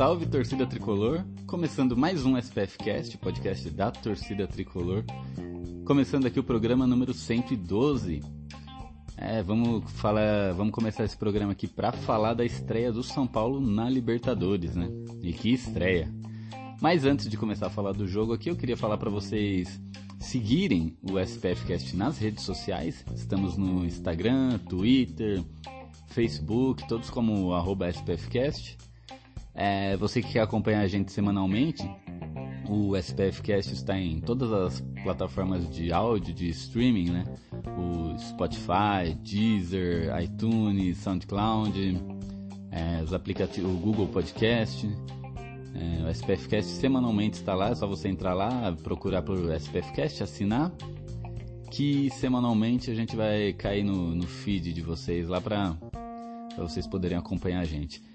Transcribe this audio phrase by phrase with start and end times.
[0.00, 1.22] Salve, torcida tricolor!
[1.46, 5.04] Começando mais um SPF Cast, podcast da torcida tricolor.
[5.84, 8.22] Começando aqui o programa número 112.
[9.14, 13.60] É, vamos falar, vamos começar esse programa aqui para falar da estreia do São Paulo
[13.60, 14.88] na Libertadores, né?
[15.22, 16.10] E que estreia!
[16.80, 19.78] Mas antes de começar a falar do jogo aqui, eu queria falar para vocês
[20.18, 23.04] seguirem o SPF Cast nas redes sociais.
[23.14, 25.44] Estamos no Instagram, Twitter,
[26.06, 27.52] Facebook, todos como
[27.84, 28.78] SPFcast.
[29.62, 31.86] É, você que quer acompanhar a gente semanalmente,
[32.66, 37.24] o SPF Cast está em todas as plataformas de áudio, de streaming, né?
[37.76, 42.02] O Spotify, Deezer, iTunes, SoundCloud,
[42.70, 44.88] é, os aplicativos, o Google Podcast.
[45.74, 49.92] É, o SPF Cast semanalmente está lá, é só você entrar lá, procurar por SPF
[49.92, 50.72] Cast, assinar,
[51.70, 55.76] que semanalmente a gente vai cair no, no feed de vocês lá para
[56.56, 58.08] vocês poderem acompanhar a gente.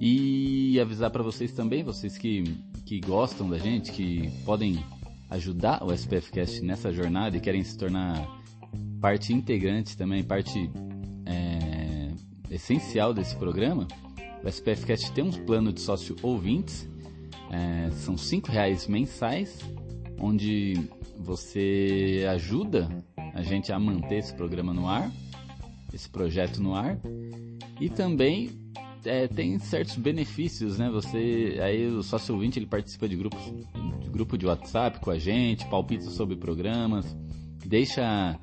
[0.00, 2.44] E avisar para vocês também, vocês que,
[2.86, 4.84] que gostam da gente, que podem
[5.28, 8.26] ajudar o SPFcast nessa jornada e querem se tornar
[9.00, 10.70] parte integrante também, parte
[11.26, 12.10] é,
[12.50, 13.88] essencial desse programa,
[14.42, 16.88] o SPFcast tem um plano de sócio ouvintes,
[17.50, 19.58] é, são cinco reais mensais,
[20.20, 20.74] onde
[21.18, 22.88] você ajuda
[23.34, 25.10] a gente a manter esse programa no ar,
[25.92, 26.98] esse projeto no ar,
[27.80, 28.67] e também
[29.04, 30.90] é, tem certos benefícios, né?
[30.90, 33.40] Você, aí o sócio ouvinte ele participa de grupos,
[34.00, 37.16] de grupo de WhatsApp com a gente, palpita sobre programas,
[37.64, 38.38] deixa,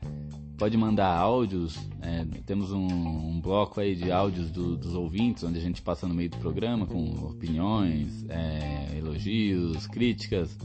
[0.57, 1.77] pode mandar áudios.
[2.01, 6.07] É, temos um, um, bloco aí de áudios do, dos ouvintes, onde a gente passa
[6.07, 10.57] no meio do programa com opiniões, é, elogios, críticas,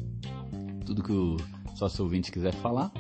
[0.84, 1.37] tudo que o
[1.75, 2.93] sócio ouvinte quiser falar.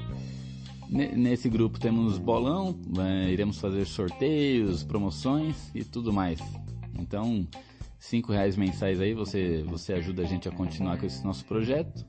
[0.88, 6.40] Nesse grupo temos bolão, é, iremos fazer sorteios, promoções e tudo mais.
[6.98, 7.46] Então,
[7.98, 12.04] cinco reais mensais aí você você ajuda a gente a continuar com esse nosso projeto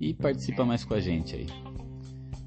[0.00, 1.46] e participa mais com a gente aí.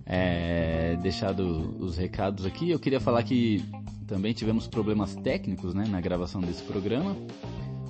[0.06, 3.64] É, deixado os recados aqui, eu queria falar que
[4.06, 7.16] também tivemos problemas técnicos né, na gravação desse programa.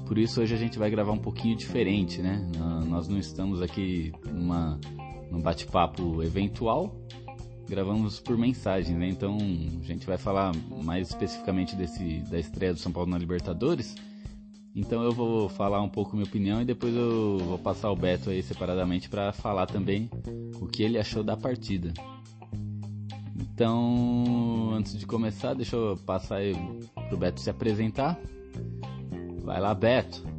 [0.06, 2.46] Por isso hoje a gente vai gravar um pouquinho diferente, né?
[2.88, 4.80] Nós não estamos aqui numa,
[5.32, 6.96] num bate-papo eventual,
[7.74, 9.08] gravamos por mensagem, né?
[9.10, 10.52] Então a gente vai falar
[10.84, 13.96] mais especificamente desse da estreia do São Paulo na Libertadores.
[14.76, 18.30] Então eu vou falar um pouco minha opinião e depois eu vou passar o Beto
[18.30, 20.08] aí separadamente para falar também
[20.62, 21.92] o que ele achou da partida.
[23.36, 26.56] Então, antes de começar, deixa eu passar aí
[27.08, 28.20] pro Beto se apresentar.
[29.44, 30.33] Vai lá, Beto.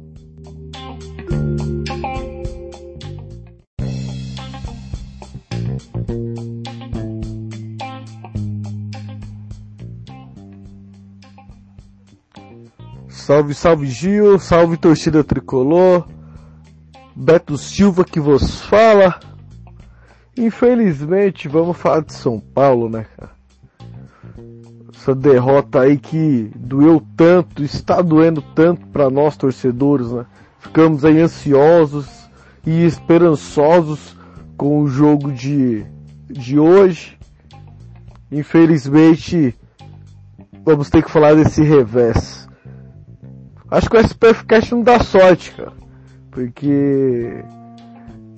[13.25, 16.07] Salve, salve Gil, salve torcida tricolor.
[17.15, 19.19] Beto Silva que vos fala.
[20.37, 23.31] Infelizmente, vamos falar de São Paulo, né, cara?
[24.93, 30.27] Essa derrota aí que doeu tanto, está doendo tanto para nós torcedores, né?
[30.59, 32.29] Ficamos aí ansiosos
[32.63, 34.15] e esperançosos
[34.55, 35.83] com o jogo de,
[36.29, 37.17] de hoje.
[38.31, 39.55] Infelizmente,
[40.63, 42.44] vamos ter que falar desse revés.
[43.75, 45.73] Acho que o SPF Cash não dá sorte, cara.
[46.31, 47.43] Porque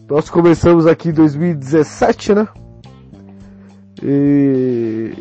[0.10, 2.48] nós começamos aqui em 2017, né?
[4.02, 5.12] E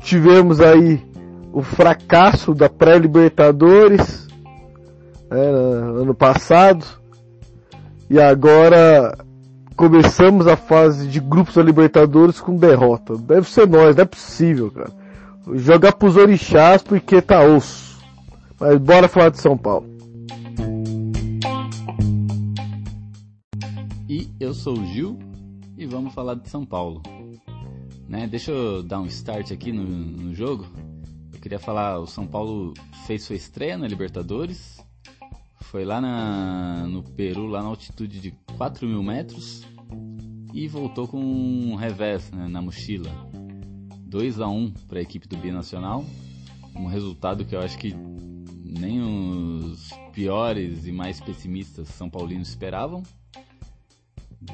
[0.00, 1.00] tivemos aí
[1.52, 4.26] o fracasso da pré-libertadores
[5.30, 6.84] né, ano passado
[8.10, 9.16] e agora
[9.76, 13.16] começamos a fase de grupos da Libertadores com derrota.
[13.16, 14.90] Deve ser nós, não é possível, cara.
[15.54, 17.91] Jogar pros orixás porque tá osso.
[18.62, 19.84] Mas bora falar de São Paulo.
[24.08, 25.18] E eu sou o Gil
[25.76, 27.02] e vamos falar de São Paulo.
[28.08, 28.28] Né?
[28.28, 30.64] Deixa eu dar um start aqui no, no jogo.
[31.34, 32.72] Eu queria falar, o São Paulo
[33.04, 34.78] fez sua estreia na Libertadores.
[35.62, 39.64] Foi lá na, no Peru, lá na altitude de 4 mil metros.
[40.54, 43.10] E voltou com um revés né, na mochila.
[44.06, 46.04] 2 a 1 para a equipe do Binacional.
[46.76, 47.92] Um resultado que eu acho que
[48.78, 53.02] nem os piores e mais pessimistas São Paulinos esperavam.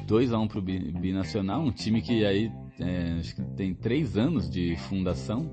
[0.05, 4.75] 2 a 1 pro Binacional, um time que aí é, que tem três anos de
[4.87, 5.49] fundação,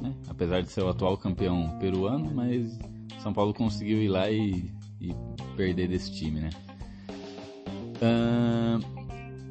[0.00, 0.14] né?
[0.28, 2.78] apesar de ser o atual campeão peruano, mas
[3.20, 5.14] São Paulo conseguiu ir lá e, e
[5.56, 6.50] perder desse time, né?
[8.00, 9.00] Uh,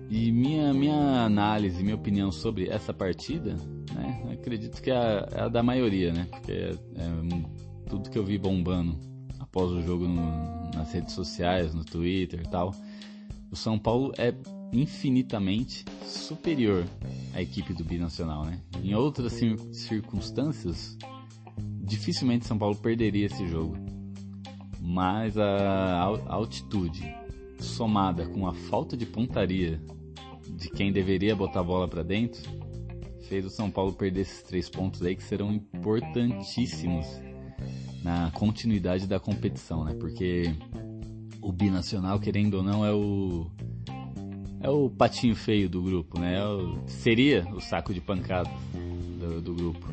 [0.10, 3.56] e minha, minha análise, minha opinião sobre essa partida,
[3.94, 4.32] né?
[4.34, 6.28] Acredito que é a, é a da maioria, né?
[6.32, 7.10] Porque é, é,
[7.90, 8.98] tudo que eu vi bombando
[9.40, 12.74] após o jogo no, nas redes sociais, no Twitter e tal.
[13.52, 14.34] O São Paulo é
[14.72, 16.86] infinitamente superior
[17.34, 18.62] à equipe do Binacional, né?
[18.84, 19.34] Em outras
[19.74, 20.96] circunstâncias,
[21.82, 23.76] dificilmente São Paulo perderia esse jogo.
[24.80, 27.14] Mas a altitude
[27.60, 29.82] somada com a falta de pontaria
[30.48, 32.42] de quem deveria botar a bola para dentro,
[33.28, 37.06] fez o São Paulo perder esses três pontos aí que serão importantíssimos
[38.04, 39.94] na continuidade da competição, né?
[39.94, 40.54] Porque
[41.42, 43.50] o binacional, querendo ou não, é o
[44.62, 46.38] é o patinho feio do grupo, né?
[46.38, 48.50] É o, seria o saco de pancada
[49.20, 49.88] do, do, grupo.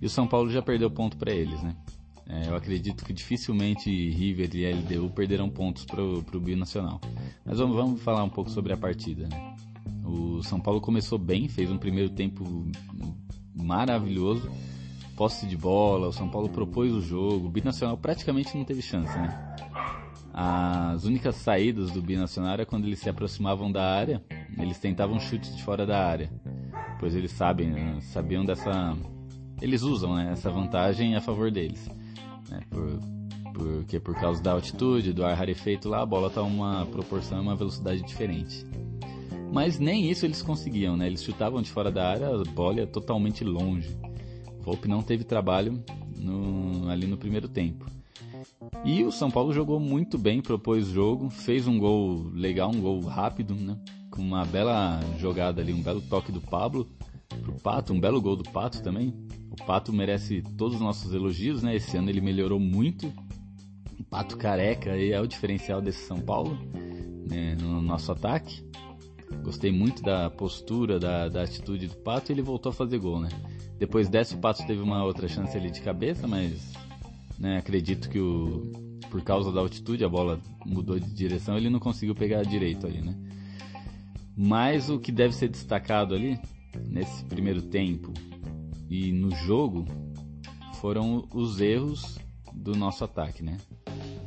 [0.00, 1.76] E o São Paulo já perdeu ponto para eles, né?
[2.28, 7.00] É, eu acredito que dificilmente River e LDU perderão pontos pro, pro binacional.
[7.44, 9.54] Mas vamos, vamos falar um pouco sobre a partida, né?
[10.04, 12.44] O São Paulo começou bem, fez um primeiro tempo
[13.54, 14.50] maravilhoso,
[15.22, 19.16] posse de bola, o São Paulo propôs o jogo, o Binacional praticamente não teve chance,
[19.16, 19.54] né?
[20.34, 24.20] As únicas saídas do Binacional era quando eles se aproximavam da área,
[24.58, 26.28] eles tentavam chutes de fora da área,
[26.98, 28.00] pois eles sabem, né?
[28.00, 28.96] sabiam dessa,
[29.60, 31.88] eles usam né, essa vantagem a favor deles,
[32.50, 32.58] né?
[32.68, 32.98] Por,
[33.54, 37.42] porque por causa da altitude, do ar rarefeito lá, a bola está uma proporção e
[37.42, 38.66] uma velocidade diferente.
[39.52, 41.06] Mas nem isso eles conseguiam, né?
[41.06, 43.96] Eles chutavam de fora da área, a bola ia totalmente longe.
[44.62, 45.82] O Volpe não teve trabalho
[46.16, 47.84] no, ali no primeiro tempo.
[48.84, 53.00] E o São Paulo jogou muito bem, propôs jogo, fez um gol legal, um gol
[53.00, 53.76] rápido, né?
[54.08, 56.86] Com uma bela jogada ali, um belo toque do Pablo
[57.42, 59.12] pro Pato, um belo gol do Pato também.
[59.50, 61.74] O Pato merece todos os nossos elogios, né?
[61.74, 63.12] Esse ano ele melhorou muito.
[63.98, 66.56] O Pato careca é o diferencial desse São Paulo,
[67.28, 67.56] né?
[67.60, 68.64] no nosso ataque.
[69.42, 73.18] Gostei muito da postura, da, da atitude do Pato e ele voltou a fazer gol,
[73.18, 73.28] né?
[73.82, 76.72] Depois dessa o Pato teve uma outra chance ali de cabeça, mas
[77.36, 78.70] né, acredito que o,
[79.10, 83.00] por causa da altitude a bola mudou de direção ele não conseguiu pegar direito ali,
[83.00, 83.12] né?
[84.36, 86.38] Mas o que deve ser destacado ali,
[86.86, 88.12] nesse primeiro tempo
[88.88, 89.84] e no jogo,
[90.74, 92.20] foram os erros
[92.54, 93.58] do nosso ataque, né?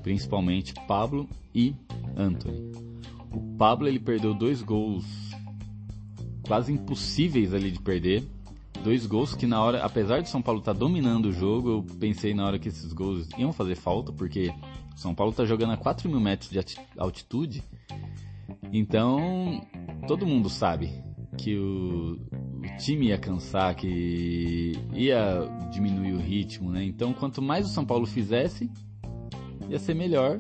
[0.03, 1.73] Principalmente Pablo e
[2.17, 2.73] Anthony.
[3.31, 5.05] O Pablo ele perdeu dois gols
[6.45, 8.34] quase impossíveis ali de perder.
[8.85, 11.85] Dois gols que na hora, apesar de São Paulo estar tá dominando o jogo, eu
[11.99, 14.53] pensei na hora que esses gols iam fazer falta, porque
[14.95, 16.59] São Paulo está jogando a 4 mil metros de
[16.95, 17.63] altitude.
[18.71, 19.65] Então,
[20.07, 20.91] todo mundo sabe
[21.35, 26.83] que o, o, time ia cansar, que ia diminuir o ritmo, né?
[26.83, 28.69] Então, quanto mais o São Paulo fizesse,
[29.67, 30.39] ia ser melhor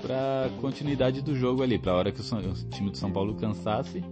[0.00, 3.34] para continuidade do jogo ali, para a hora que o, o, time de São Paulo
[3.34, 4.02] cansasse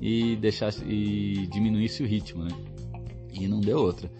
[0.00, 2.77] e deixasse e diminuísse o ritmo, né?
[3.32, 4.10] E não deu outra.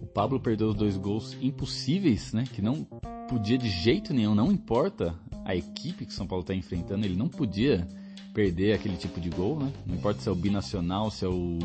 [0.00, 2.44] O Pablo perdeu os dois gols impossíveis, né?
[2.52, 2.86] Que não
[3.28, 7.16] podia de jeito nenhum, não importa a equipe que o São Paulo está enfrentando, ele
[7.16, 7.86] não podia
[8.32, 9.72] perder aquele tipo de gol, né?
[9.86, 11.58] Não importa se é o binacional, se é o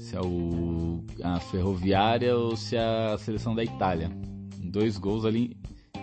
[0.00, 4.10] se é o a Ferroviária ou se é a seleção da Itália.
[4.58, 5.56] Dois gols ali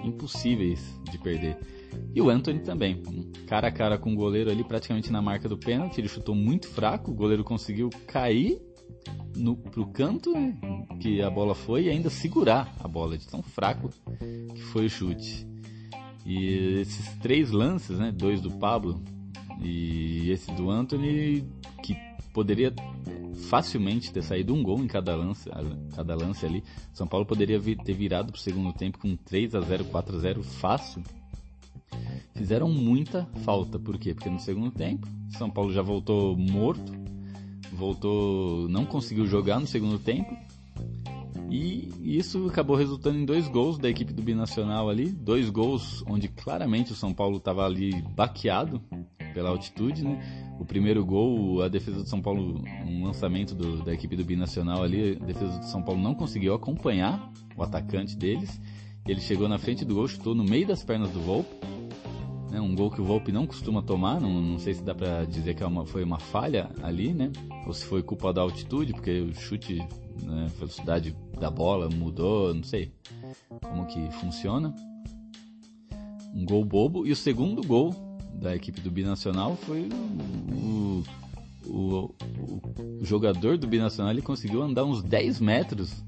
[0.03, 0.79] impossíveis
[1.11, 1.57] de perder.
[2.15, 3.01] E o Anthony também,
[3.47, 5.99] cara a cara com o goleiro ali, praticamente na marca do pênalti.
[5.99, 8.61] Ele chutou muito fraco, o goleiro conseguiu cair
[9.35, 10.57] no, pro canto né,
[10.99, 13.89] que a bola foi e ainda segurar a bola de tão fraco
[14.53, 15.47] que foi o chute.
[16.25, 19.01] E esses três lances, né, dois do Pablo
[19.61, 21.45] e esse do Anthony,
[21.81, 21.95] que
[22.33, 22.73] poderia
[23.49, 25.49] facilmente ter saído um gol em cada lance,
[25.95, 26.63] cada lance ali.
[26.93, 30.43] São Paulo poderia ter virado pro segundo tempo com 3 a 0, 4 a 0
[30.43, 31.03] fácil
[32.35, 33.79] fizeram muita falta.
[33.79, 34.13] Por quê?
[34.13, 35.07] Porque no segundo tempo,
[35.37, 36.91] São Paulo já voltou morto,
[37.73, 40.35] voltou, não conseguiu jogar no segundo tempo.
[41.49, 46.27] E isso acabou resultando em dois gols da equipe do Binacional ali, dois gols onde
[46.27, 48.81] claramente o São Paulo estava ali baqueado
[49.33, 50.55] pela altitude, né?
[50.59, 54.83] O primeiro gol, a defesa do São Paulo, um lançamento do, da equipe do Binacional
[54.83, 58.59] ali, a defesa do São Paulo não conseguiu acompanhar o atacante deles.
[59.07, 61.53] Ele chegou na frente do gol, chutou no meio das pernas do Volpe
[62.53, 62.61] né?
[62.61, 65.55] Um gol que o Volpe não costuma tomar, não, não sei se dá para dizer
[65.55, 67.31] que é uma, foi uma falha ali, né?
[67.65, 69.77] Ou se foi culpa da altitude, porque o chute,
[70.21, 72.93] né, a velocidade da bola mudou, não sei.
[73.59, 74.73] como que funciona.
[76.35, 77.07] Um gol bobo.
[77.07, 77.91] E o segundo gol
[78.35, 79.89] da equipe do Binacional foi
[80.51, 81.03] o,
[81.65, 82.15] o,
[83.01, 86.03] o jogador do Binacional ele conseguiu andar uns 10 metros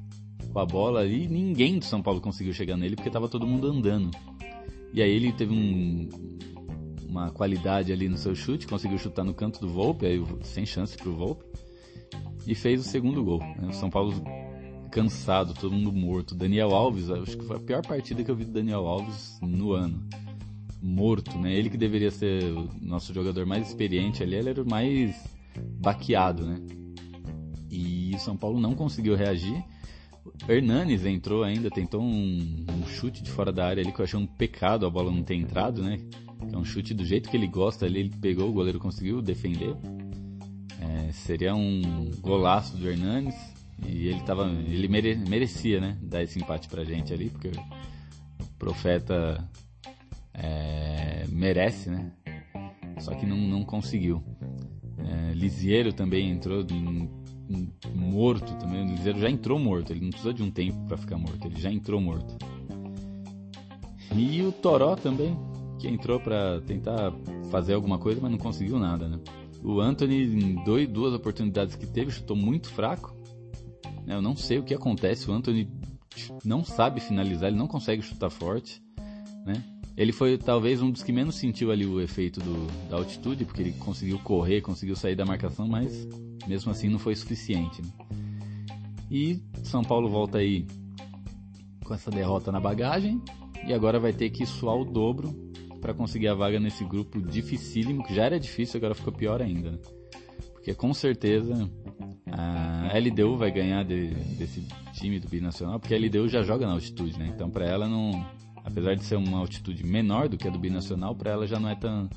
[0.53, 3.47] com a bola ali e ninguém do São Paulo conseguiu chegar nele porque estava todo
[3.47, 4.11] mundo andando.
[4.95, 6.07] E aí ele teve um,
[7.09, 10.95] uma qualidade ali no seu chute, conseguiu chutar no canto do Volpe, aí sem chance
[10.95, 11.43] pro Volpe,
[12.47, 13.39] e fez o segundo gol.
[13.39, 13.67] Né?
[13.67, 14.13] O São Paulo
[14.93, 16.33] cansado, todo mundo morto.
[16.33, 19.73] Daniel Alves, acho que foi a pior partida que eu vi do Daniel Alves no
[19.73, 20.01] ano.
[20.81, 21.53] Morto, né?
[21.53, 25.13] Ele que deveria ser o nosso jogador mais experiente ali, ele era o mais
[25.81, 26.61] baqueado, né?
[27.69, 29.61] E o São Paulo não conseguiu reagir.
[30.47, 34.19] Hernanes entrou ainda, tentou um, um, chute de fora da área ali que eu achei
[34.19, 35.99] um pecado a bola não ter entrado, né?
[36.51, 39.75] É um chute do jeito que ele gosta ali, ele pegou, o goleiro conseguiu defender.
[40.81, 43.35] É, seria um golaço do Hernanes
[43.87, 45.97] e ele tava, ele mere, merecia, né?
[46.01, 49.47] Dar esse empate pra gente ali, porque o profeta
[50.33, 52.11] é, merece, né?
[52.99, 54.23] Só que não, não conseguiu.
[54.97, 56.63] É, também entrou
[57.93, 58.85] morto também.
[58.85, 59.91] O Lisieiro já entrou morto.
[59.91, 61.45] Ele não precisou de um tempo para ficar morto.
[61.45, 62.37] Ele já entrou morto.
[64.15, 65.37] E o Toró também,
[65.79, 67.13] que entrou para tentar
[67.51, 69.19] fazer alguma coisa, mas não conseguiu nada, né?
[69.63, 73.15] O Anthony, em dois, duas oportunidades que teve, chutou muito fraco.
[74.05, 75.29] Eu não sei o que acontece.
[75.29, 75.67] O Anthony
[76.43, 78.81] não sabe finalizar, ele não consegue chutar forte,
[79.45, 79.63] né?
[79.97, 83.61] Ele foi talvez um dos que menos sentiu ali o efeito do, da altitude, porque
[83.61, 86.07] ele conseguiu correr, conseguiu sair da marcação, mas
[86.47, 87.81] mesmo assim não foi suficiente.
[87.81, 87.87] Né?
[89.09, 90.67] E São Paulo volta aí
[91.83, 93.21] com essa derrota na bagagem
[93.65, 95.33] e agora vai ter que suar o dobro
[95.79, 99.71] para conseguir a vaga nesse grupo dificílimo, que já era difícil, agora ficou pior ainda.
[99.71, 99.77] Né?
[100.51, 101.69] Porque com certeza
[102.31, 104.61] a LDU vai ganhar de, desse
[104.93, 107.31] time do Binacional, porque a LDU já joga na altitude, né?
[107.33, 108.25] Então para ela não
[108.65, 111.69] apesar de ser uma altitude menor do que a do binacional, para ela já não
[111.69, 112.09] é tão,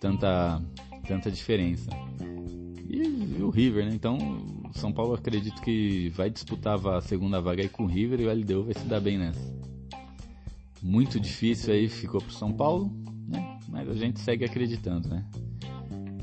[0.00, 0.62] tanta,
[1.06, 1.90] tanta diferença.
[2.88, 3.92] E, e, o River, né?
[3.92, 4.16] Então,
[4.72, 8.32] São Paulo acredito que vai disputar a segunda vaga aí com o River e o
[8.32, 9.58] LDU vai se dar bem nessa.
[10.80, 12.90] Muito difícil aí ficou pro São Paulo,
[13.26, 13.58] né?
[13.68, 15.26] Mas a gente segue acreditando, né?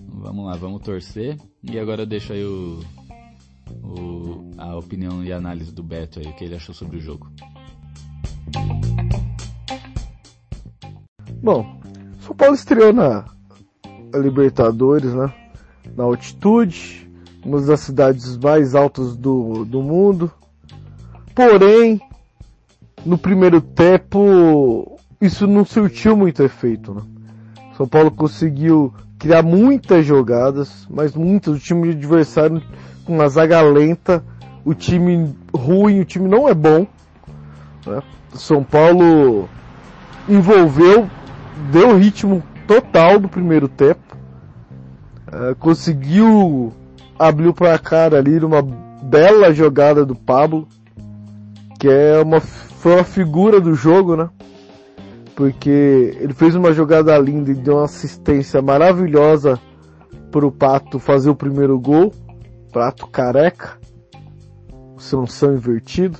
[0.07, 1.37] Vamos lá, vamos torcer.
[1.61, 2.79] E agora eu deixo aí o,
[3.83, 7.29] o, a opinião e análise do Beto aí, o que ele achou sobre o jogo.
[11.45, 11.63] Bom,
[12.21, 13.23] São Paulo estreou na
[14.15, 15.31] Libertadores, né?
[15.95, 17.07] Na altitude,
[17.45, 20.31] uma das cidades mais altas do, do mundo.
[21.35, 22.01] Porém,
[23.05, 27.03] no primeiro tempo, isso não surtiu muito efeito, né?
[27.77, 31.57] São Paulo conseguiu criar muitas jogadas, mas muitas.
[31.57, 32.59] O time adversário
[33.05, 34.25] com uma zaga lenta,
[34.65, 36.87] o time ruim, o time não é bom.
[37.85, 38.01] Né?
[38.33, 39.47] São Paulo
[40.27, 41.07] envolveu
[41.71, 44.17] deu ritmo total do primeiro tempo.
[45.27, 46.73] Uh, conseguiu
[47.17, 50.67] abrir o placar ali numa bela jogada do Pablo,
[51.79, 54.29] que é uma, foi uma figura do jogo, né?
[55.35, 59.59] Porque ele fez uma jogada linda e deu uma assistência maravilhosa
[60.31, 62.13] para o Pato fazer o primeiro gol.
[62.71, 63.77] Pato careca,
[64.97, 66.19] Sansão invertido.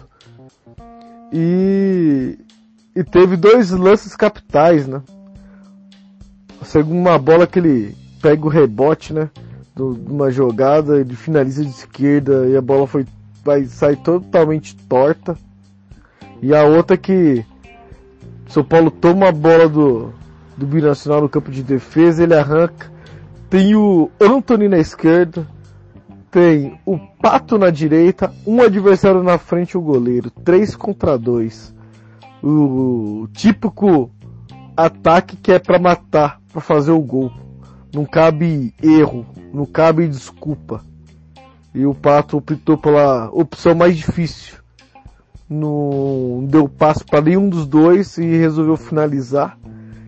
[1.32, 2.38] E,
[2.96, 5.02] e teve dois lances capitais, né?
[6.74, 9.30] Uma bola que ele pega o rebote, né?
[9.76, 13.06] De uma jogada, ele finaliza de esquerda e a bola foi,
[13.44, 15.38] vai sair totalmente torta.
[16.42, 17.46] E a outra que
[18.48, 20.14] São Paulo toma a bola do,
[20.58, 22.92] do Binacional no campo de defesa, ele arranca.
[23.50, 25.48] Tem o Antony na esquerda,
[26.32, 30.30] tem o Pato na direita, um adversário na frente o goleiro.
[30.30, 31.74] 3 contra 2.
[32.44, 32.50] O,
[33.24, 34.12] o típico
[34.76, 37.34] ataque que é para matar para fazer o gol.
[37.94, 40.82] Não cabe erro, não cabe desculpa.
[41.74, 44.56] E o Pato optou pela opção mais difícil.
[45.50, 49.60] Não deu passo para nenhum dos dois e resolveu finalizar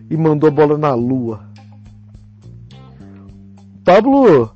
[0.08, 1.44] e mandou a bola na lua.
[3.84, 4.50] Pablo,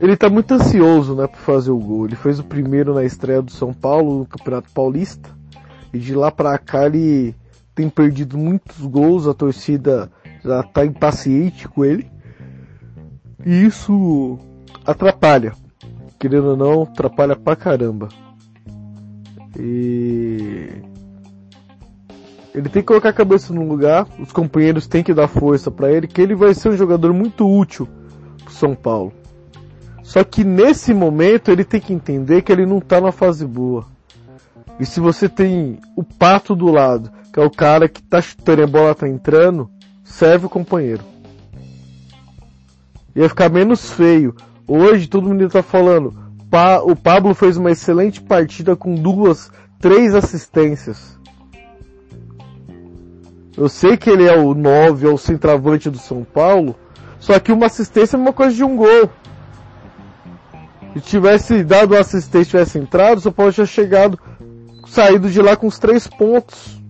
[0.00, 2.06] ele tá muito ansioso, né, para fazer o gol.
[2.06, 5.30] Ele fez o primeiro na estreia do São Paulo no Campeonato Paulista
[5.92, 7.36] e de lá para cá ele
[7.72, 10.10] tem perdido muitos gols, a torcida
[10.44, 12.10] já tá impaciente com ele.
[13.44, 14.38] E isso
[14.84, 15.52] atrapalha.
[16.18, 18.08] Querendo ou não, atrapalha pra caramba.
[19.58, 20.68] E
[22.54, 25.90] ele tem que colocar a cabeça no lugar, os companheiros têm que dar força para
[25.90, 27.88] ele, que ele vai ser um jogador muito útil
[28.44, 29.12] pro São Paulo.
[30.02, 33.86] Só que nesse momento ele tem que entender que ele não tá na fase boa.
[34.80, 38.64] E se você tem o pato do lado, que é o cara que tá chutando
[38.64, 39.70] a bola tá entrando,
[40.10, 41.02] serve o companheiro.
[43.14, 44.34] Ia ficar menos feio.
[44.66, 46.14] Hoje todo mundo tá falando,
[46.50, 49.50] pa, o Pablo fez uma excelente partida com duas,
[49.80, 51.18] três assistências.
[53.56, 56.76] Eu sei que ele é o 9, é o centroavante do São Paulo,
[57.18, 59.10] só que uma assistência é uma coisa de um gol.
[60.94, 64.18] Se tivesse dado uma assistência tivesse entrado, o São Paulo tinha chegado,
[64.86, 66.80] saído de lá com os três pontos.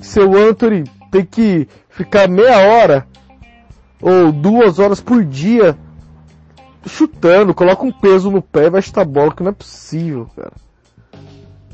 [0.00, 3.06] Seu Anthony tem que ficar meia hora
[4.00, 5.76] ou duas horas por dia
[6.86, 10.52] chutando, coloca um peso no pé e vai chutar bola, que não é possível, cara.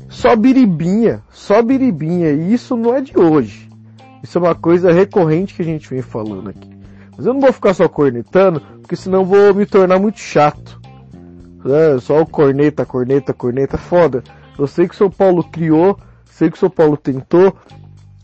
[0.09, 3.69] Só biribinha, só biribinha, e isso não é de hoje.
[4.21, 6.69] Isso é uma coisa recorrente que a gente vem falando aqui.
[7.15, 10.79] Mas eu não vou ficar só cornetando, porque senão vou me tornar muito chato.
[11.65, 14.23] É, só o corneta, corneta, corneta, foda.
[14.57, 17.55] Eu sei que o São Paulo criou, sei que o São Paulo tentou,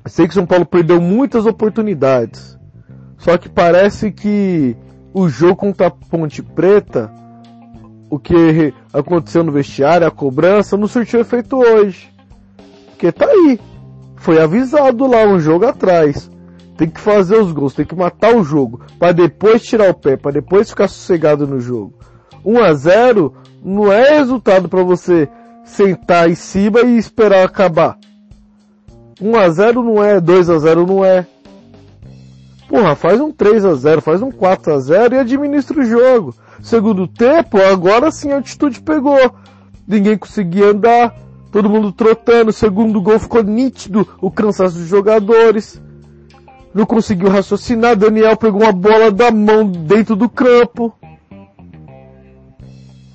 [0.07, 2.57] sei que São Paulo perdeu muitas oportunidades.
[3.17, 4.75] Só que parece que
[5.13, 7.11] o jogo contra a Ponte Preta,
[8.09, 12.13] o que aconteceu no vestiário, a cobrança, não surtiu efeito hoje.
[12.87, 13.59] Porque tá aí.
[14.15, 16.29] Foi avisado lá um jogo atrás.
[16.77, 20.17] Tem que fazer os gols, tem que matar o jogo, para depois tirar o pé,
[20.17, 21.93] para depois ficar sossegado no jogo.
[22.43, 23.33] 1 a 0
[23.63, 25.29] não é resultado para você
[25.63, 27.97] sentar em cima e esperar acabar.
[29.21, 31.25] 1 a 0 não é, 2 a 0 não é.
[32.67, 36.35] Porra, faz um 3 a 0 faz um 4 a 0 e administra o jogo.
[36.61, 39.31] Segundo tempo, agora sim a altitude pegou.
[39.87, 41.15] Ninguém conseguia andar,
[41.51, 42.51] todo mundo trotando.
[42.51, 45.81] Segundo gol ficou nítido o cansaço dos jogadores.
[46.73, 47.95] Não conseguiu raciocinar.
[47.95, 50.93] Daniel pegou uma bola da mão dentro do campo.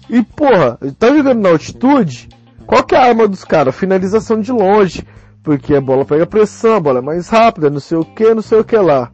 [0.08, 2.28] E porra, tá jogando na altitude?
[2.66, 3.76] Qual que é a arma dos caras?
[3.76, 5.04] Finalização de longe.
[5.42, 8.42] Porque a bola pega pressão, a bola é mais rápida, não sei o que, não
[8.42, 9.10] sei o que lá.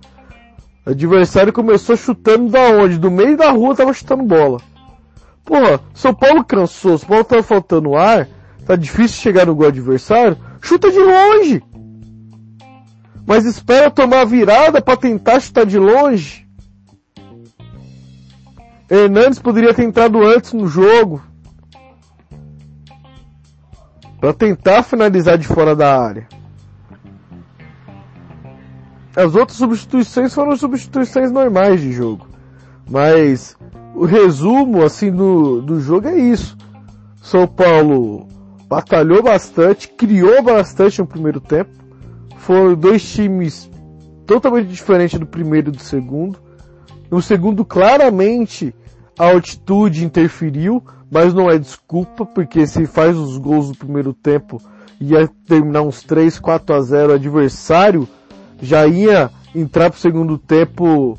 [0.84, 2.98] O adversário começou chutando da onde?
[2.98, 4.60] Do meio da rua tava chutando bola.
[5.44, 8.28] Porra, São Paulo cansou, São Paulo tava faltando ar,
[8.66, 11.62] tá difícil chegar no gol adversário, chuta de longe.
[13.24, 16.46] Mas espera tomar virada para tentar chutar de longe.
[18.88, 21.20] Hernandes poderia ter entrado antes no jogo.
[24.26, 26.26] Para tentar finalizar de fora da área.
[29.14, 32.26] As outras substituições foram substituições normais de jogo.
[32.90, 33.56] Mas
[33.94, 36.58] o resumo assim do, do jogo é isso.
[37.22, 38.26] São Paulo
[38.68, 41.70] batalhou bastante, criou bastante no primeiro tempo.
[42.38, 43.70] Foram dois times
[44.26, 46.36] totalmente diferentes do primeiro e do segundo.
[47.08, 48.74] No segundo, claramente,
[49.16, 54.60] a altitude interferiu, mas não é desculpa, porque se faz os gols no primeiro tempo,
[55.00, 58.08] ia terminar uns 3, 4 a 0 adversário,
[58.60, 61.18] já ia entrar pro segundo tempo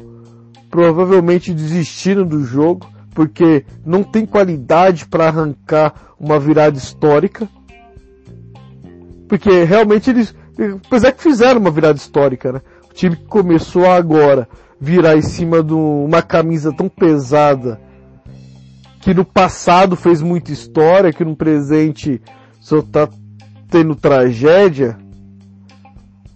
[0.69, 7.47] provavelmente desistindo do jogo, porque não tem qualidade para arrancar uma virada histórica.
[9.28, 10.36] Porque realmente eles,
[10.86, 12.62] apesar que fizeram uma virada histórica, né?
[12.89, 14.47] O time que começou agora
[14.80, 17.80] virar em cima de uma camisa tão pesada
[19.08, 22.22] que no passado fez muita história, que no presente
[22.60, 23.08] só tá
[23.70, 24.98] tendo tragédia,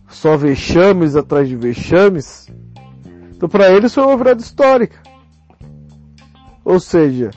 [0.07, 2.47] só vexames atrás de vexames.
[3.35, 4.97] Então para eles foi uma virada histórica.
[6.63, 7.31] Ou seja,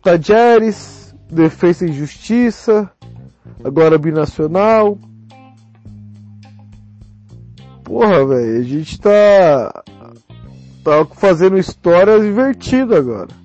[0.00, 2.88] Tajeres, defesa e justiça,
[3.64, 4.96] agora binacional.
[7.82, 9.82] Porra, velho, a gente tá,
[10.84, 13.41] tá fazendo história divertida agora.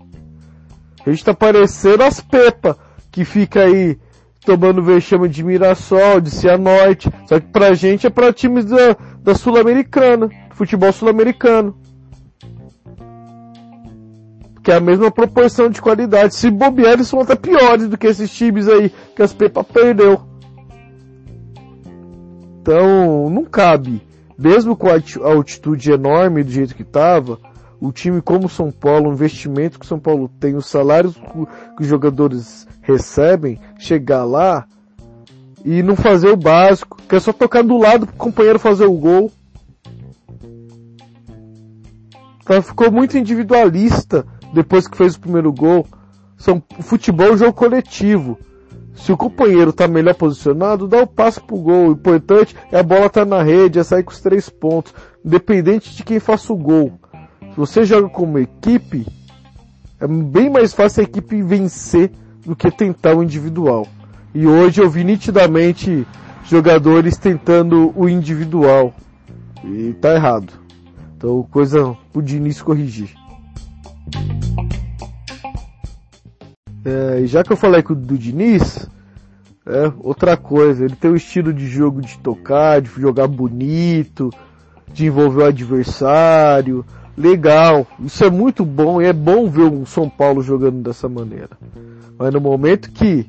[1.07, 2.77] A gente tá parecendo as Pepa,
[3.09, 3.97] que fica aí
[4.45, 7.09] tomando vexame de Mirassol, de Cianorte.
[7.25, 11.77] Só que pra gente é pra times da, da Sul-Americana, futebol sul-americano.
[14.61, 16.35] Que é a mesma proporção de qualidade.
[16.35, 20.21] Se bobear, eles são até piores do que esses times aí que as Pepa perdeu.
[22.59, 24.01] Então, não cabe.
[24.37, 27.39] Mesmo com a altitude enorme do jeito que tava,
[27.79, 31.87] o time como São Paulo, o investimento que São Paulo tem, os salários que os
[31.87, 34.65] jogadores recebem, chegar lá
[35.63, 38.93] e não fazer o básico, que é só tocar do lado pro companheiro fazer o
[38.93, 39.31] gol.
[42.41, 45.85] Então ficou muito individualista depois que fez o primeiro gol.
[46.37, 48.39] São, futebol é um jogo coletivo.
[48.95, 51.89] Se o companheiro está melhor posicionado, dá o passe pro gol.
[51.89, 54.93] O importante é a bola tá na rede, é sair com os três pontos.
[55.23, 56.93] Independente de quem faça o gol.
[57.57, 59.03] Você joga como equipe,
[59.99, 62.11] é bem mais fácil a equipe vencer
[62.45, 63.87] do que tentar o individual.
[64.31, 66.05] E hoje eu vi nitidamente
[66.45, 68.93] jogadores tentando o individual.
[69.63, 70.53] E tá errado.
[71.17, 73.09] Então coisa pro Diniz corrigir.
[76.85, 78.87] É, já que eu falei com o do Diniz,
[79.65, 84.29] é, outra coisa, ele tem o estilo de jogo de tocar, de jogar bonito,
[84.93, 86.85] de envolver o adversário.
[87.17, 91.49] Legal, isso é muito bom e é bom ver o São Paulo jogando dessa maneira.
[92.17, 93.25] Mas no momento que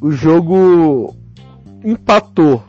[0.00, 1.14] o jogo
[1.84, 2.62] empatou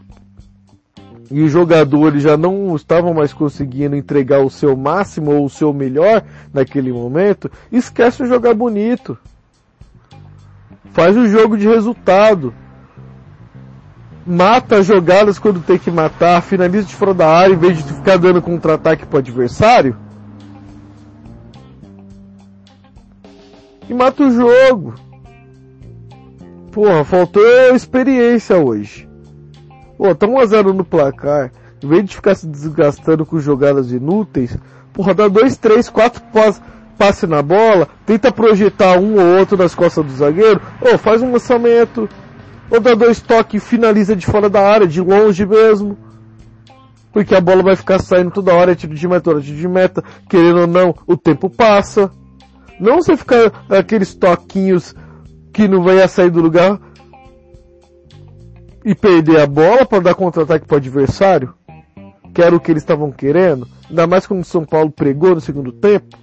[1.32, 5.72] e os jogadores já não estavam mais conseguindo entregar o seu máximo ou o seu
[5.72, 9.18] melhor naquele momento, esquece de jogar bonito.
[10.92, 12.54] Faz o jogo de resultado.
[14.26, 17.92] Mata as jogadas quando tem que matar, finaliza de fora da área em vez de
[17.92, 19.96] ficar dando contra-ataque pro adversário.
[23.90, 24.94] E mata o jogo.
[26.72, 27.44] Porra, faltou
[27.76, 29.10] experiência hoje.
[29.98, 31.52] Pô, tá 1x0 no placar.
[31.84, 34.56] Em vez de ficar se desgastando com jogadas inúteis,
[34.94, 36.22] porra, dá 2, 3, 4
[36.98, 41.32] passe na bola, tenta projetar um ou outro nas costas do zagueiro, ou faz um
[41.32, 42.08] lançamento,
[42.72, 45.98] ou dá dois toques e finaliza de fora da área, de longe mesmo.
[47.12, 50.02] Porque a bola vai ficar saindo toda hora, é tiro de meta, tiro de meta,
[50.30, 52.10] querendo ou não, o tempo passa.
[52.80, 54.96] Não você ficar aqueles toquinhos
[55.52, 56.80] que não vai sair do lugar
[58.86, 61.54] e perder a bola para dar contra-ataque para o adversário,
[62.34, 65.42] que era o que eles estavam querendo, ainda mais como o São Paulo pregou no
[65.42, 66.18] segundo tempo.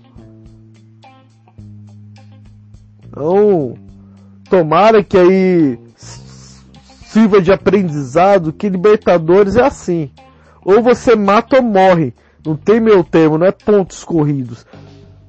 [3.07, 3.75] Então,
[4.49, 5.88] tomara que aí
[7.09, 10.11] sirva de aprendizado que Libertadores é assim.
[10.63, 12.13] Ou você mata ou morre.
[12.45, 14.67] Não tem meu termo, não é pontos corridos.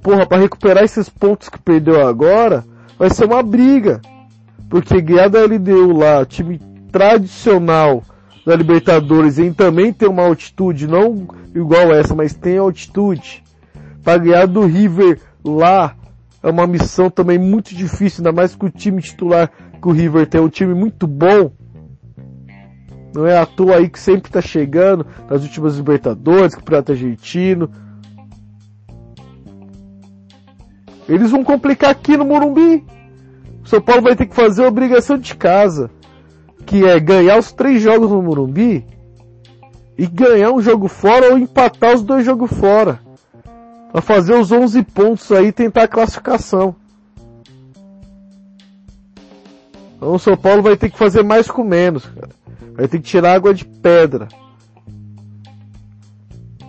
[0.02, 2.64] Porra, para recuperar esses pontos que perdeu agora,
[2.98, 4.00] vai ser uma briga.
[4.68, 6.60] Porque ganhar da LDU lá, time
[6.92, 8.02] tradicional
[8.44, 13.42] da Libertadores, e também tem uma altitude, não igual essa, mas tem altitude.
[14.02, 15.94] Para ganhar do River lá,
[16.42, 20.26] é uma missão também muito difícil, ainda mais com o time titular que o River
[20.26, 21.52] tem, é um time muito bom.
[23.14, 27.70] Não é à toa aí que sempre está chegando nas últimas Libertadores, Campeonato Argentino.
[31.08, 32.84] Eles vão complicar aqui no Morumbi.
[33.64, 35.90] O São Paulo vai ter que fazer a obrigação de casa,
[36.64, 38.86] que é ganhar os três jogos no Morumbi
[39.98, 43.00] e ganhar um jogo fora ou empatar os dois jogos fora.
[43.90, 46.76] Pra fazer os 11 pontos aí e tentar a classificação.
[49.96, 52.39] Então o São Paulo vai ter que fazer mais com menos, cara.
[52.74, 54.28] Vai ter que tirar água de pedra.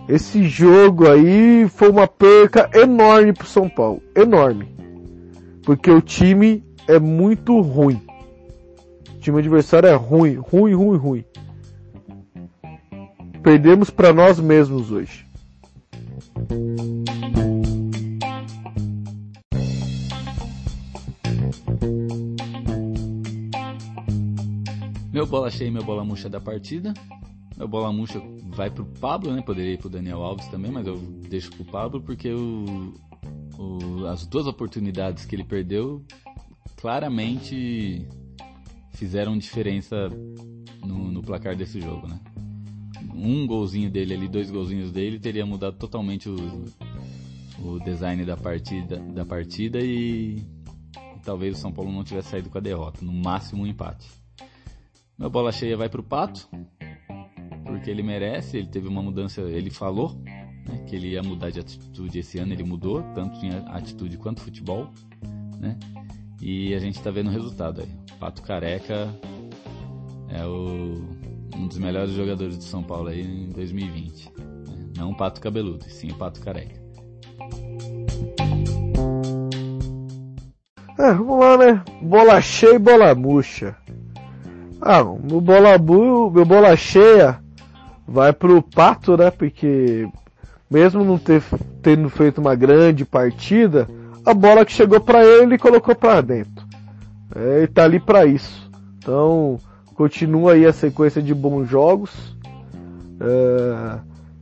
[0.08, 4.02] Esse jogo aí foi uma perca enorme pro São Paulo.
[4.14, 4.68] Enorme.
[5.62, 8.02] Porque o time é muito ruim.
[9.16, 11.24] O time adversário é ruim, ruim, ruim, ruim.
[13.42, 15.26] Perdemos para nós mesmos hoje.
[25.22, 26.92] Meu bola cheia e meu bola murcha da partida.
[27.56, 29.40] Meu bola murcha vai pro Pablo, né?
[29.40, 32.92] Poderia ir pro Daniel Alves também, mas eu deixo pro Pablo porque o,
[33.56, 36.04] o, as duas oportunidades que ele perdeu
[36.74, 38.04] claramente
[38.90, 40.08] fizeram diferença
[40.84, 42.18] no, no, placar desse jogo, né?
[43.14, 46.64] Um golzinho dele ali, dois golzinhos dele teria mudado totalmente o,
[47.60, 52.50] o design da partida, da partida e, e talvez o São Paulo não tivesse saído
[52.50, 54.21] com a derrota, no máximo um empate.
[55.18, 56.48] Meu bola cheia vai pro Pato,
[57.64, 60.14] porque ele merece, ele teve uma mudança, ele falou
[60.66, 64.40] né, que ele ia mudar de atitude esse ano, ele mudou, tanto em atitude quanto
[64.40, 64.90] futebol,
[65.58, 65.78] né?
[66.40, 67.88] E a gente está vendo o resultado aí.
[68.18, 69.08] Pato Careca
[70.28, 71.04] é o,
[71.56, 74.26] um dos melhores jogadores do São Paulo aí em 2020.
[74.26, 74.90] Né?
[74.96, 76.82] Não o Pato Cabeludo, sim o Pato Careca.
[80.98, 81.84] É, vamos lá, né?
[82.02, 83.76] Bola cheia e bola murcha.
[84.84, 87.38] Ah, meu bola, bu, meu bola cheia
[88.06, 89.30] vai pro Pato, né?
[89.30, 90.08] Porque
[90.68, 91.42] mesmo não ter,
[91.80, 93.88] tendo feito uma grande partida,
[94.24, 96.66] a bola que chegou para ele, ele colocou para dentro.
[97.34, 98.70] É, ele tá ali para isso.
[98.98, 99.58] Então,
[99.94, 102.36] continua aí a sequência de bons jogos.
[103.20, 103.98] É,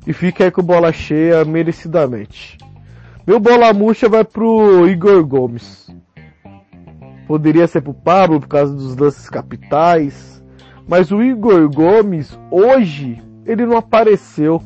[0.06, 2.56] e fica aí com bola cheia merecidamente.
[3.26, 5.90] Meu bola murcha vai pro Igor Gomes.
[7.26, 10.29] Poderia ser pro Pablo por causa dos lances capitais.
[10.88, 14.62] Mas o Igor Gomes, hoje, ele não apareceu.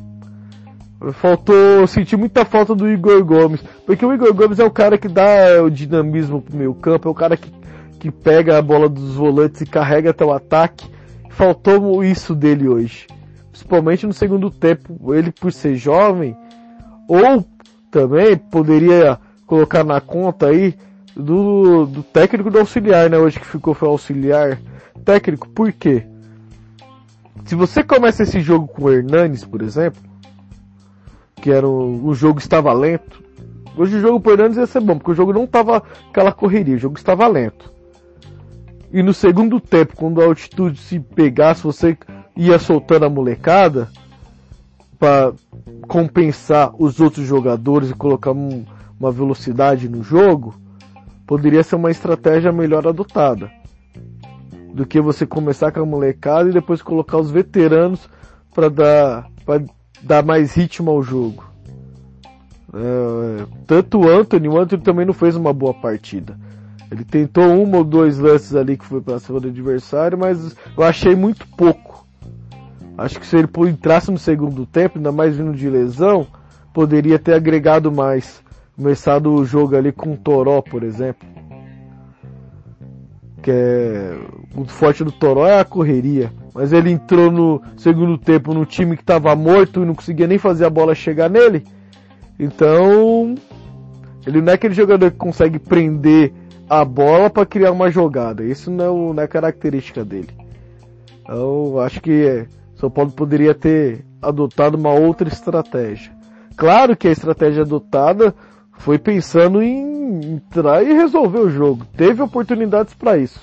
[1.13, 3.61] Faltou, senti muita falta do Igor Gomes.
[3.85, 7.11] Porque o Igor Gomes é o cara que dá o dinamismo pro meio campo, é
[7.11, 7.51] o cara que,
[7.99, 10.89] que pega a bola dos volantes e carrega até o ataque.
[11.29, 13.07] Faltou isso dele hoje.
[13.51, 16.35] Principalmente no segundo tempo, ele por ser jovem,
[17.07, 17.45] ou
[17.91, 20.75] também poderia colocar na conta aí
[21.15, 23.17] do, do técnico do auxiliar, né?
[23.17, 24.59] Hoje que ficou foi auxiliar
[25.03, 26.05] técnico, por quê?
[27.45, 30.01] Se você começa esse jogo com o Hernanes, por exemplo,
[31.35, 33.21] que era o, jogo estava lento,
[33.77, 36.75] hoje o jogo pro Hernanes ia ser bom, porque o jogo não estava aquela correria,
[36.75, 37.71] o jogo estava lento.
[38.91, 41.97] E no segundo tempo, quando a altitude se pegasse, você
[42.35, 43.89] ia soltando a molecada
[44.97, 45.33] para
[45.87, 48.65] compensar os outros jogadores e colocar um,
[48.99, 50.55] uma velocidade no jogo,
[51.27, 53.51] poderia ser uma estratégia melhor adotada
[54.75, 58.09] do que você começar com a molecada e depois colocar os veteranos
[58.53, 59.63] para dar para
[60.03, 61.45] dar mais ritmo ao jogo.
[62.73, 66.37] É, tanto o Anthony, o Anthony também não fez uma boa partida.
[66.91, 70.83] Ele tentou uma ou dois lances ali que foi para cima do adversário, mas eu
[70.83, 72.05] achei muito pouco.
[72.97, 76.27] Acho que se ele entrasse no segundo tempo, ainda mais vindo de lesão,
[76.73, 78.43] poderia ter agregado mais.
[78.75, 81.25] Começado o jogo ali com o Toró, por exemplo.
[83.45, 84.17] Que é.
[84.55, 86.33] O forte do Toró é a correria.
[86.51, 90.39] Mas ele entrou no segundo tempo no time que estava morto e não conseguia nem
[90.39, 91.63] fazer a bola chegar nele.
[92.39, 93.35] Então.
[94.25, 96.33] Ele não é aquele jogador que consegue prender
[96.67, 98.43] a bola para criar uma jogada.
[98.43, 100.29] Isso não, não é característica dele.
[101.21, 106.11] Então, acho que é, São Paulo poderia ter adotado uma outra estratégia.
[106.57, 108.33] Claro que a estratégia adotada
[108.77, 111.85] foi pensando em entrar e resolver o jogo.
[111.97, 113.39] Teve oportunidades para isso.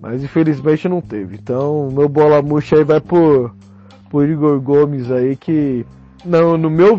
[0.00, 1.36] Mas infelizmente não teve.
[1.36, 3.54] Então, meu bola murcha aí vai por,
[4.10, 5.84] por Igor Gomes aí que
[6.24, 6.98] não, no meu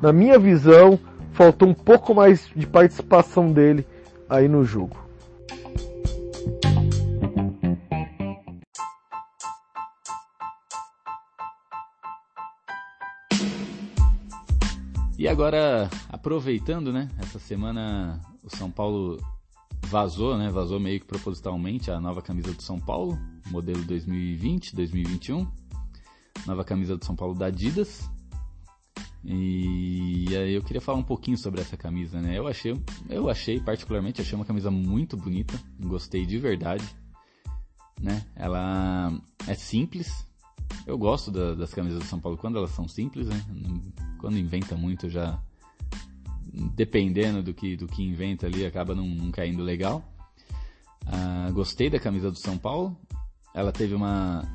[0.00, 0.98] na minha visão
[1.32, 3.86] faltou um pouco mais de participação dele
[4.28, 5.01] aí no jogo.
[15.22, 17.08] E agora, aproveitando, né?
[17.16, 19.22] Essa semana o São Paulo
[19.82, 20.50] vazou, né?
[20.50, 25.46] Vazou meio que propositalmente a nova camisa do São Paulo, modelo 2020, 2021.
[26.44, 28.10] Nova camisa do São Paulo da Adidas.
[29.24, 32.36] E aí eu queria falar um pouquinho sobre essa camisa, né?
[32.36, 32.76] Eu achei,
[33.08, 36.84] eu achei particularmente, achei uma camisa muito bonita, gostei de verdade,
[38.00, 38.26] né?
[38.34, 39.12] Ela
[39.46, 40.26] é simples.
[40.84, 43.40] Eu gosto da, das camisas do São Paulo quando elas são simples, né?
[44.22, 45.36] Quando inventa muito já
[46.76, 50.00] dependendo do que do que inventa ali acaba não, não caindo legal.
[51.04, 52.96] Ah, gostei da camisa do São Paulo.
[53.52, 54.48] Ela teve uma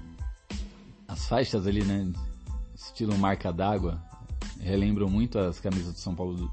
[1.06, 2.10] as faixas ali, né?
[2.74, 4.02] Estilo marca d'água,
[4.62, 6.50] relembram muito as camisas do São Paulo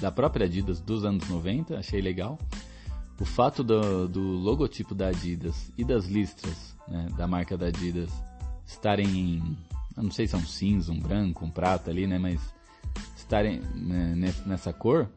[0.00, 2.38] da própria Adidas dos anos 90, achei legal.
[3.20, 8.10] O fato do, do logotipo da Adidas e das listras né, da marca da Adidas
[8.66, 9.58] estarem em,
[9.96, 12.40] eu não sei se é um cinza, um branco, um prata ali, né, mas
[13.16, 15.08] estarem né, nessa cor,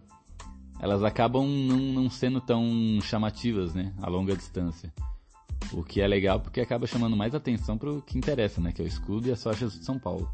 [0.79, 2.63] elas acabam não, não sendo tão
[3.01, 4.93] chamativas, né, a longa distância.
[5.73, 8.81] O que é legal porque acaba chamando mais atenção para o que interessa, né, que
[8.81, 10.31] é o escudo e as faixas de São Paulo.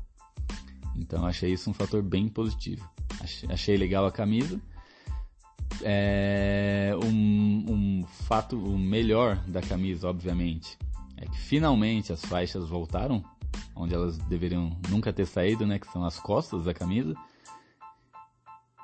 [0.96, 2.88] Então achei isso um fator bem positivo.
[3.50, 4.62] Achei legal a camisa.
[5.82, 10.78] É, um, um fato, o melhor da camisa, obviamente,
[11.18, 13.24] é que finalmente as faixas voltaram,
[13.76, 15.78] onde elas deveriam nunca ter saído, né?
[15.78, 17.14] Que são as costas da camisa.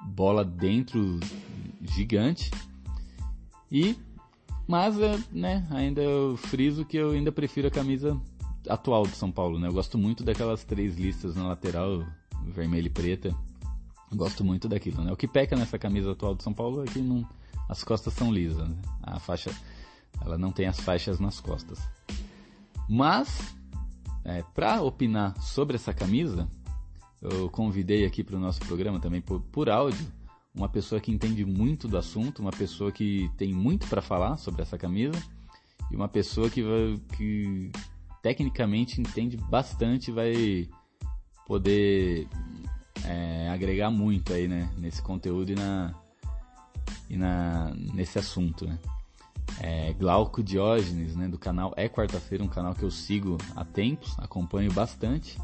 [0.04, 1.20] Bola dentro
[1.82, 2.52] gigante.
[3.72, 3.96] E,
[4.68, 5.66] mas, é, né?
[5.70, 8.20] Ainda eu friso que eu ainda prefiro a camisa
[8.68, 9.68] atual do São Paulo, né?
[9.68, 12.06] Eu gosto muito daquelas três listas na lateral,
[12.48, 13.36] vermelha e preta.
[14.14, 15.12] Gosto muito daquilo, né?
[15.12, 17.28] O que peca nessa camisa atual do São Paulo é que não,
[17.70, 18.76] as costas são lisas, né?
[19.02, 19.52] A faixa,
[20.20, 21.80] ela não tem as faixas nas costas.
[22.90, 23.56] Mas,
[24.24, 26.50] é, para opinar sobre essa camisa,
[27.22, 30.06] eu convidei aqui para o nosso programa também por, por áudio
[30.54, 34.62] uma pessoa que entende muito do assunto, uma pessoa que tem muito para falar sobre
[34.62, 35.18] essa camisa
[35.90, 36.62] e uma pessoa que,
[37.16, 37.72] que
[38.22, 40.68] tecnicamente entende bastante vai
[41.48, 42.28] poder
[43.06, 45.96] é, agregar muito aí, né, nesse conteúdo e na,
[47.10, 48.78] e na nesse assunto, né.
[49.60, 54.18] É, Glauco Diógenes, né, do canal É Quarta-feira, um canal que eu sigo há tempos,
[54.20, 55.38] acompanho bastante,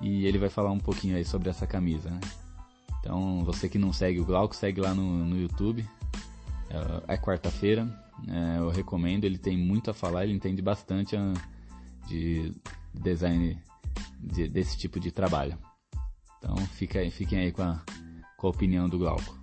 [0.00, 2.20] e ele vai falar um pouquinho aí sobre essa camisa, né.
[3.00, 5.86] Então, você que não segue o Glauco, segue lá no, no YouTube,
[6.70, 7.86] é, é Quarta-feira,
[8.28, 11.32] é, eu recomendo, ele tem muito a falar, ele entende bastante a,
[12.06, 12.52] de
[12.94, 13.58] design
[14.18, 15.58] de, desse tipo de trabalho.
[16.38, 17.82] Então fica fiquem aí com a,
[18.36, 19.41] com a opinião do Glauco.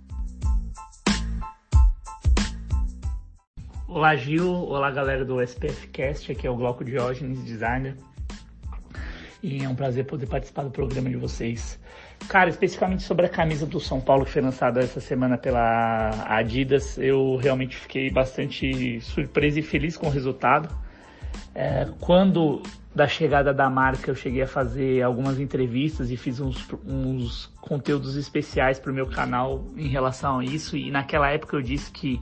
[3.92, 7.96] Olá Gil, olá galera do SPF Cast, aqui é o Glauco Diógenes, designer.
[9.42, 11.76] E é um prazer poder participar do programa de vocês.
[12.28, 16.98] Cara, especificamente sobre a camisa do São Paulo que foi lançada essa semana pela Adidas,
[16.98, 20.72] eu realmente fiquei bastante surpreso e feliz com o resultado.
[21.52, 22.62] É, quando
[22.94, 28.14] da chegada da marca eu cheguei a fazer algumas entrevistas e fiz uns, uns conteúdos
[28.14, 32.20] especiais para o meu canal em relação a isso e naquela época eu disse que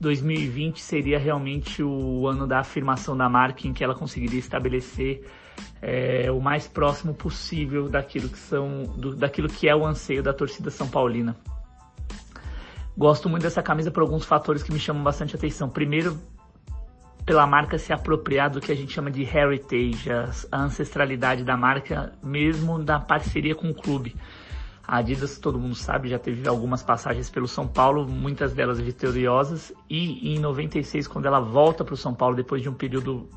[0.00, 5.28] 2020 seria realmente o ano da afirmação da marca em que ela conseguiria estabelecer
[5.82, 10.32] é, o mais próximo possível daquilo que são do, daquilo que é o anseio da
[10.32, 11.36] torcida são paulina.
[12.96, 15.68] Gosto muito dessa camisa por alguns fatores que me chamam bastante atenção.
[15.68, 16.18] Primeiro,
[17.24, 20.10] pela marca se apropriar do que a gente chama de heritage,
[20.50, 24.16] a ancestralidade da marca, mesmo da parceria com o clube.
[24.88, 29.70] A Adidas, todo mundo sabe, já teve algumas passagens pelo São Paulo, muitas delas vitoriosas,
[29.88, 33.28] e em 96, quando ela volta para o São Paulo, depois de um período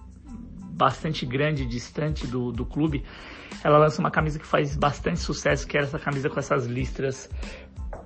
[0.71, 3.03] bastante grande, distante do, do clube,
[3.65, 7.29] ela lança uma camisa que faz bastante sucesso, que é essa camisa com essas listras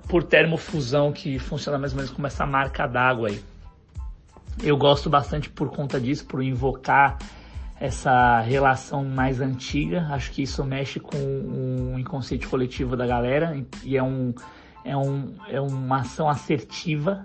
[0.08, 3.40] por termofusão, que funciona mais ou menos como essa marca d'água aí.
[4.60, 7.16] Eu gosto bastante por conta disso, por invocar
[7.78, 10.06] essa relação mais antiga.
[10.10, 14.34] Acho que isso mexe com o inconsciente coletivo da galera e é, um,
[14.84, 17.24] é, um, é uma ação assertiva.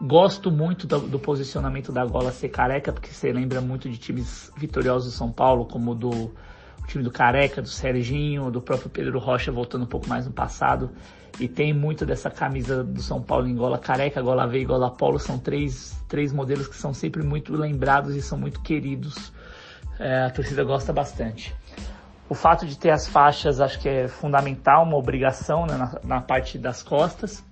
[0.00, 4.52] Gosto muito do, do posicionamento da gola ser careca, porque você lembra muito de times
[4.56, 6.32] vitoriosos do São Paulo, como do
[6.82, 10.32] o time do Careca, do Serginho, do próprio Pedro Rocha voltando um pouco mais no
[10.32, 10.90] passado.
[11.38, 14.90] E tem muito dessa camisa do São Paulo em gola careca, gola V e gola
[14.90, 15.18] polo.
[15.18, 19.32] São três, três modelos que são sempre muito lembrados e são muito queridos
[19.98, 21.54] é, a torcida gosta bastante.
[22.28, 26.20] O fato de ter as faixas acho que é fundamental, uma obrigação né, na, na
[26.20, 27.44] parte das costas.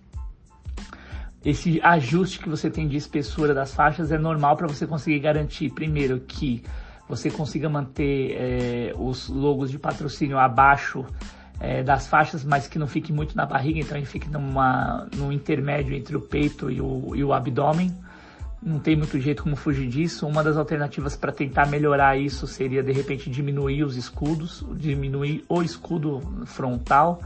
[1.44, 5.70] Esse ajuste que você tem de espessura das faixas é normal para você conseguir garantir,
[5.70, 6.62] primeiro, que
[7.08, 11.04] você consiga manter é, os logos de patrocínio abaixo
[11.58, 15.32] é, das faixas, mas que não fique muito na barriga, então ele fique numa, no
[15.32, 17.94] intermédio entre o peito e o, e o abdômen
[18.62, 20.26] não tem muito jeito como fugir disso.
[20.26, 25.62] Uma das alternativas para tentar melhorar isso seria de repente diminuir os escudos, diminuir o
[25.62, 27.22] escudo frontal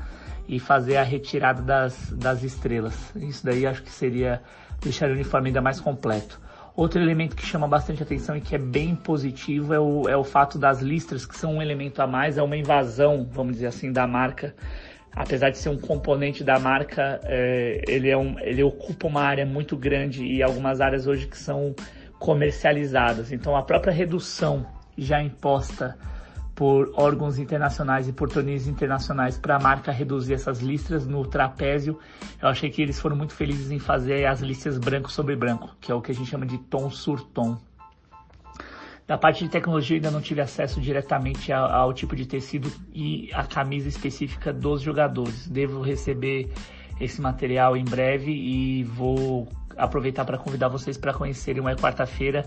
[0.47, 2.95] e fazer a retirada das, das estrelas.
[3.17, 4.43] Isso daí acho que seria
[4.81, 6.41] deixar o uniforme ainda mais completo.
[6.77, 10.25] Outro elemento que chama bastante atenção e que é bem positivo é o, é o
[10.25, 13.93] fato das listras, que são um elemento a mais, é uma invasão, vamos dizer assim,
[13.93, 14.55] da marca
[15.15, 19.47] apesar de ser um componente da marca, é, ele, é um, ele ocupa uma área
[19.47, 21.75] muito grande e algumas áreas hoje que são
[22.19, 23.33] comercializadas.
[23.33, 25.97] Então a própria redução já imposta
[26.55, 31.99] por órgãos internacionais e por torneios internacionais para a marca reduzir essas listras no trapézio,
[32.41, 35.91] eu achei que eles foram muito felizes em fazer as listras branco sobre branco, que
[35.91, 37.59] é o que a gente chama de tom sur tom.
[39.07, 43.29] Da parte de tecnologia, ainda não tive acesso diretamente ao, ao, tipo de tecido e
[43.35, 45.47] a camisa específica dos jogadores.
[45.47, 46.51] Devo receber
[46.99, 52.47] esse material em breve e vou aproveitar para convidar vocês para conhecerem uma quarta-feira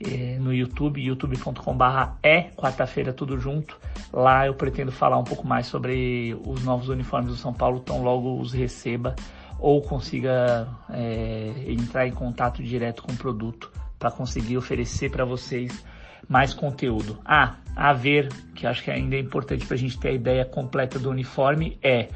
[0.00, 3.78] eh, no YouTube, youtube.com/barra é quarta-feira tudo junto.
[4.10, 8.02] Lá eu pretendo falar um pouco mais sobre os novos uniformes do São Paulo, tão
[8.02, 9.14] logo os receba
[9.58, 15.84] ou consiga é, entrar em contato direto com o produto para conseguir oferecer para vocês
[16.26, 17.20] mais conteúdo.
[17.24, 20.44] Ah, a ver, que acho que ainda é importante para a gente ter a ideia
[20.44, 22.08] completa do uniforme, é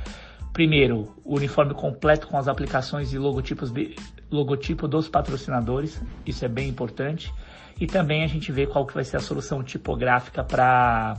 [0.53, 3.95] primeiro o uniforme completo com as aplicações e logotipos de,
[4.31, 7.33] logotipo dos patrocinadores, isso é bem importante.
[7.79, 11.17] E também a gente vê qual que vai ser a solução tipográfica para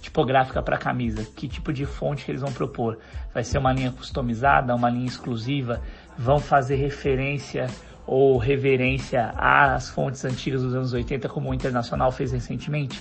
[0.00, 2.98] tipográfica para camisa, que tipo de fonte que eles vão propor.
[3.32, 5.82] Vai ser uma linha customizada, uma linha exclusiva,
[6.18, 7.66] vão fazer referência
[8.10, 13.00] ou reverência às fontes antigas dos anos 80, como o Internacional fez recentemente?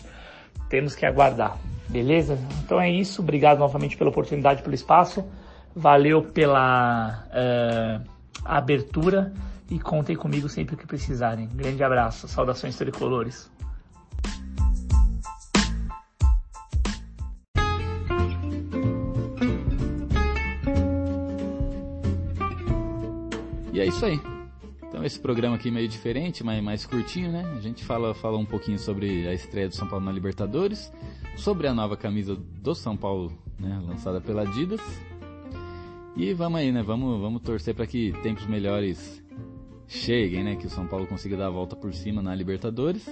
[0.69, 1.57] Temos que aguardar,
[1.87, 2.37] beleza?
[2.63, 5.25] Então é isso, obrigado novamente pela oportunidade, pelo espaço,
[5.75, 8.07] valeu pela uh,
[8.45, 9.33] abertura
[9.67, 11.49] e contem comigo sempre que precisarem.
[11.55, 13.49] Grande abraço, saudações tricolores.
[23.73, 24.38] E é isso aí.
[24.99, 27.49] Então esse programa aqui meio diferente, mas mais curtinho, né?
[27.55, 30.91] A gente fala, fala um pouquinho sobre a estreia do São Paulo na Libertadores,
[31.37, 34.81] sobre a nova camisa do São Paulo, né, lançada pela Adidas.
[36.17, 36.83] E vamos aí, né?
[36.83, 39.23] Vamos, vamos torcer para que tempos melhores
[39.87, 40.57] cheguem, né?
[40.57, 43.07] Que o São Paulo consiga dar a volta por cima na Libertadores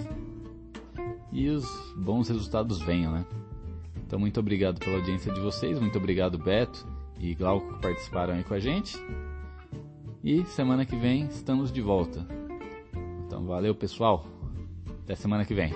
[1.32, 1.64] e os
[1.96, 3.24] bons resultados venham, né?
[4.06, 6.86] Então muito obrigado pela audiência de vocês, muito obrigado Beto
[7.18, 8.94] e Glauco que participaram aí com a gente.
[10.30, 12.28] E semana que vem estamos de volta.
[13.24, 14.26] Então valeu pessoal,
[15.02, 15.72] até semana que vem.